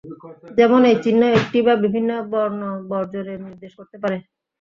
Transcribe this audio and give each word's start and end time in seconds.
যেমন 0.57 0.81
এই 0.85 0.97
চিহ্ন 1.03 1.21
একটি 1.39 1.59
বা 1.61 1.73
বিভিন্ন 1.83 2.11
বর্ণ 2.31 2.61
বর্জনের 2.89 3.39
নির্দেশ 3.45 3.71
করতে 3.79 3.97
পারে। 4.03 4.17